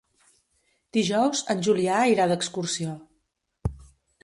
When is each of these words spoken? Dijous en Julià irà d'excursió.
Dijous 0.97 1.43
en 1.55 1.61
Julià 1.69 1.99
irà 2.15 2.27
d'excursió. 2.33 2.97